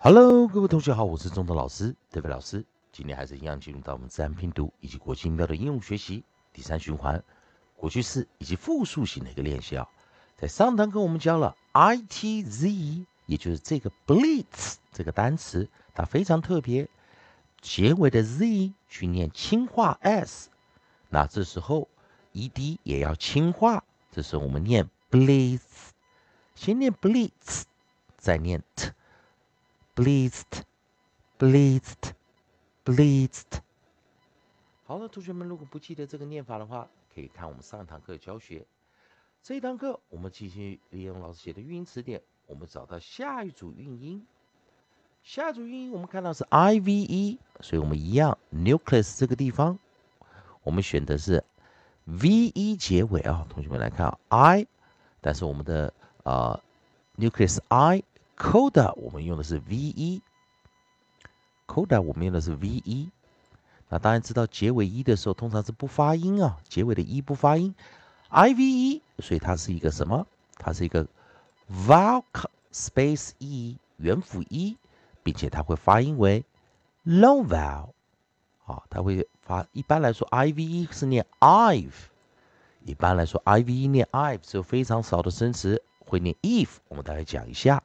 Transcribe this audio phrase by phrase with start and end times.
[0.00, 2.64] Hello，各位同学好，我是中德老师，这位老师。
[2.92, 7.20] 今天还是一样进入到我们自然拼读以及国际音标的应用学习第三循环，
[7.74, 9.88] 过去式以及复数型的一个练习啊。
[10.36, 16.88] 在上堂课我们教了 i t z，也就是这个 blitz 这个单词，它非常特别，
[17.60, 20.48] 结尾的 z 去念轻化 s，
[21.08, 21.88] 那这时候
[22.30, 25.60] e d 也要轻化，这时候我们念 blitz，
[26.54, 27.64] 先念 blitz，
[28.16, 28.92] 再念 t。
[29.98, 30.62] Blitzed,
[31.40, 32.12] blitzed,
[32.84, 33.58] blitzed。
[34.86, 38.64] 好了，同学们，如果不记得这个念法的话，可以看我们上堂课教学。
[39.42, 44.24] 这一堂课我们继续利用老师写的语音词典，我们找到下一组韵音。
[45.24, 49.80] 下一组韵音我们看到是 i v e，所以我们一样 nucleus 这个地方，
[50.62, 51.42] 我们选的是
[52.04, 53.44] v e 结尾啊。
[53.50, 54.64] 同学们来看 i，
[55.20, 55.92] 但是我们的
[56.22, 56.62] 呃
[57.16, 58.04] nucleus i。
[58.38, 59.74] Coda 我们用的是 v
[61.66, 63.10] e，coda 我们用的是 v e，
[63.88, 67.74] 那当然知道结尾 e 的时候通常是不发音啊，结尾的 e 不发音
[68.28, 70.26] ，i v e，所以它是一个什么？
[70.56, 71.06] 它是一个
[71.68, 72.22] vowel
[72.72, 74.76] space e 元辅 e，
[75.24, 76.44] 并且它会发音为
[77.04, 77.88] long vowel，
[78.64, 79.66] 好，它会发。
[79.72, 82.08] 一般来说 i v e 是念 ive，
[82.84, 87.82] 一般来说 i v e 念 ive 只有非常少的生词会念 eve，我们大概讲一下。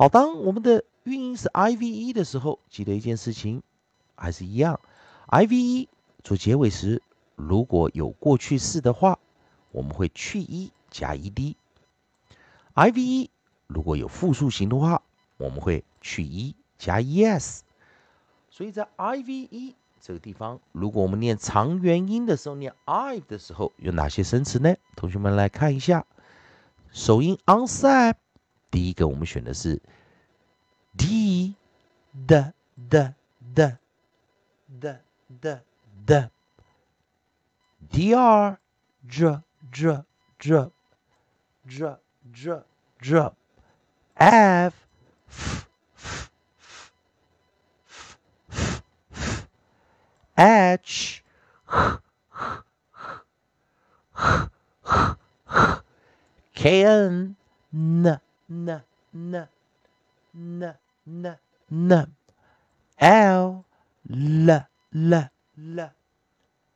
[0.00, 3.60] 好，当我们的韵音是 i v e 的时候，记得一件事情，
[4.14, 4.80] 还是一样
[5.26, 5.88] ，i v e
[6.24, 7.02] 做结尾时，
[7.36, 9.18] 如果有过去式的话，
[9.72, 13.30] 我们会去一加 e d；i v e
[13.66, 15.02] 如果有复数型的话，
[15.36, 17.62] 我们会去一加 e s。
[18.48, 24.74] 所以在 i v e 这个地方，如果我们念长元音的时候，念 i 的时候，有哪些生词呢？
[24.96, 26.06] 同学们来看一下，
[26.90, 28.14] 首音 onside。
[28.70, 29.80] 第一个我们选的是
[30.96, 31.54] d
[32.26, 32.52] d
[32.88, 33.14] d
[33.54, 33.76] d
[34.80, 34.98] d
[35.40, 35.60] d
[36.06, 36.30] d
[37.90, 38.58] dr
[39.08, 39.40] j
[39.72, 40.04] j
[40.38, 40.70] j
[41.66, 41.96] j
[42.32, 42.62] j
[43.00, 43.32] j
[44.14, 44.74] f
[45.26, 45.66] f
[48.48, 48.80] f
[49.18, 49.46] f f
[50.34, 50.90] h
[51.64, 52.02] h
[54.12, 54.50] h
[54.84, 55.16] h
[55.46, 55.82] h
[56.54, 57.36] k n
[57.72, 58.20] n
[58.50, 59.48] n n
[60.32, 60.74] n
[61.04, 61.38] n
[61.68, 62.14] n
[62.98, 63.64] l
[64.04, 64.50] l
[64.90, 65.90] l l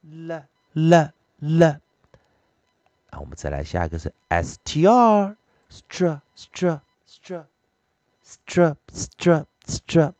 [0.05, 1.65] l l l
[3.11, 5.37] 啊，我们再来下一个是 s t r
[5.69, 7.49] str str str
[8.23, 10.13] str str str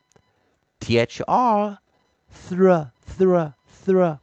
[0.81, 1.79] t h r
[2.33, 3.55] thr thr
[3.87, 4.19] thr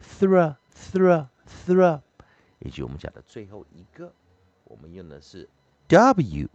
[0.00, 1.26] thr thr
[1.66, 2.00] thr
[2.60, 4.12] 以及我们讲的最后一个，
[4.64, 5.48] 我们用的是
[5.88, 6.48] W，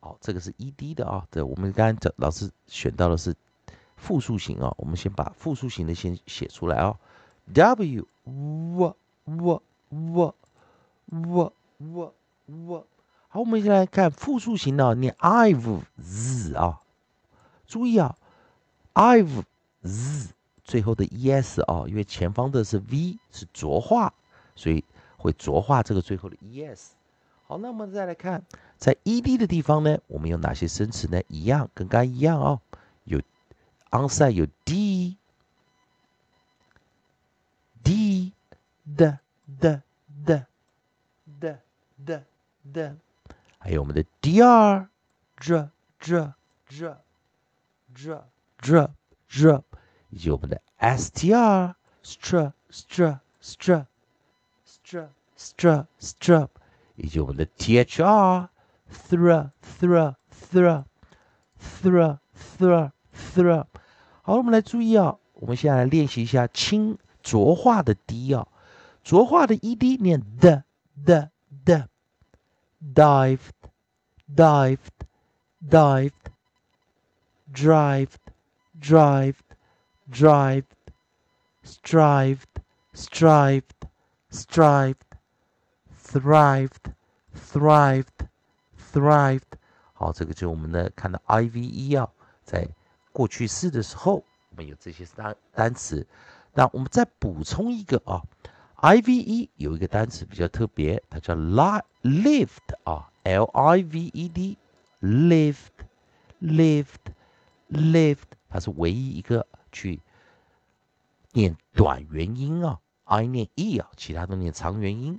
[0.00, 1.26] 好，这个是 ED 的啊。
[1.30, 3.34] 对，我们刚刚老师选到的是
[3.96, 4.74] 复数型啊。
[4.76, 6.98] 我们先把复数型的先写出来啊。
[7.54, 10.34] W W W W
[11.08, 11.52] W
[12.46, 12.86] W。
[13.28, 16.82] 好，我们先来看复数型的，念 I've Z 啊。
[17.66, 18.14] 注意啊
[18.92, 19.44] ，I've
[19.82, 24.12] Z 最后的 ES 啊，因为前方的是 V 是浊化，
[24.54, 24.84] 所以
[25.16, 26.90] 会浊化这个最后的 ES。
[27.52, 28.42] 好，那我们再来看，
[28.78, 31.20] 在 ed 的地方呢，我们有哪些生词呢？
[31.28, 32.62] 一样，跟刚一样哦，
[33.04, 33.20] 有
[33.90, 35.18] onside 有 d
[37.84, 38.32] d
[38.96, 39.18] d
[39.60, 39.82] d
[40.24, 40.46] d
[41.38, 41.58] d
[42.06, 42.22] d
[42.72, 42.96] d，
[43.58, 44.88] 还有我们的 dr
[45.38, 45.68] j
[46.00, 46.32] j
[46.70, 46.96] j
[47.94, 48.16] j
[48.58, 48.90] j
[49.28, 49.62] j，
[50.08, 53.84] 以及我们的 str str str str
[54.66, 56.48] str str str。
[56.96, 58.48] 以及我们的 T H R
[58.90, 60.84] thr thr thr
[61.60, 62.18] thr
[62.58, 62.90] thr
[63.34, 63.66] thr。
[64.22, 68.46] 好，我们来注意啊，我们现在来练习一下轻浊化的 D 啊，
[69.02, 70.62] 浊化的 E D 念 d
[71.04, 71.28] d
[71.64, 71.84] d
[72.94, 73.38] dived
[74.34, 74.78] dived
[75.68, 76.10] dived
[77.52, 78.16] drived
[78.80, 79.38] drived
[80.10, 80.64] drived
[81.64, 82.42] strived
[82.92, 83.62] strived
[84.30, 85.11] strived
[86.12, 86.92] thrived,
[87.34, 88.28] thrived,
[88.92, 89.40] thrived。
[89.94, 92.08] 好，这个就是我们的看到 I V E 啊，
[92.42, 92.68] 在
[93.12, 96.06] 过去式的时候，我们有这些单单词。
[96.54, 98.22] 那我们再补充一个啊
[98.74, 105.56] ，I V E 有一个单词比较特别，它叫 li lived 啊，L I V E D，lived,
[106.42, 107.14] lived,
[107.70, 108.18] lived，
[108.50, 110.00] 它是唯一一个去
[111.32, 115.18] 念短元音啊，I 念 E 啊，其他都念长元音。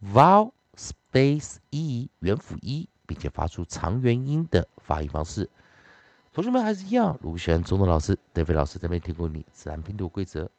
[0.04, 0.52] vowel
[1.17, 5.49] S e 元辅 E，并且发出长元音的发音方式。
[6.33, 10.51] 同学们还是一样，如果喜欢中文老师、德飞老师这边提供你自然拼读规则、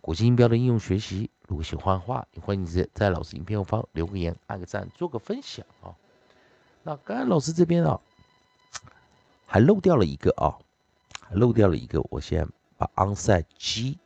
[0.00, 5.96] 国际音标的应用学习，如果喜欢的话，也欢迎你在老师影片后方留个言、按个赞、做个分享啊。
[6.82, 8.00] 那刚刚老师这边啊，
[9.46, 10.58] 还漏掉了一个啊，
[11.20, 13.98] 还漏掉了一个，我先把 onside G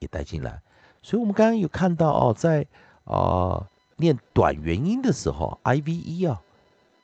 [0.00, 0.60] 也带进来。
[1.02, 2.66] 所以，我们刚刚有看到哦，在
[3.04, 6.42] 啊念短元音的时候，I V E 啊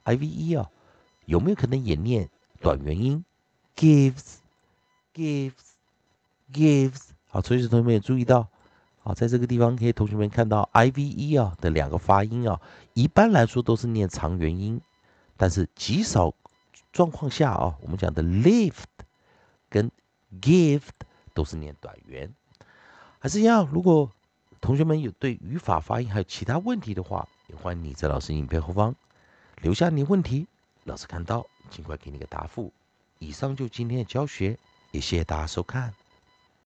[0.04, 0.70] ，I V E 啊，
[1.24, 2.28] 有没有可能也念
[2.60, 3.24] 短元音
[3.76, 4.36] ？gives,
[5.14, 5.52] gives,
[6.52, 7.08] gives。
[7.28, 8.46] 好，所以同学们也注意到，
[9.00, 12.60] 好，在这个地方可以同学们看到 i v e 啊的两个发音啊，
[12.92, 14.80] 一般来说都是念长元音，
[15.38, 16.34] 但是极少
[16.92, 18.84] 状况下啊，我们讲的 lift
[19.70, 19.90] 跟
[20.42, 20.90] gift
[21.32, 22.34] 都是念短元。
[23.18, 24.10] 还是一样，如果
[24.62, 28.94] 同学们有对语法发音还有其他问题的话，也欢迎你在老师影片后方
[29.61, 30.47] 留下你的问题，
[30.85, 32.73] 老师看到尽快给你个答复。
[33.19, 34.56] 以上就今天的教学，
[34.93, 35.93] 也谢谢大家收看。